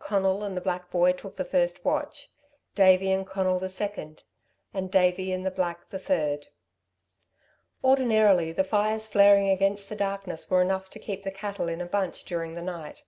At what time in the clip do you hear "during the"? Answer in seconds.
12.24-12.60